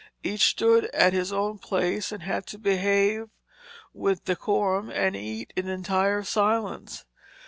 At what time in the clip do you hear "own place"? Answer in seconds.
1.31-2.11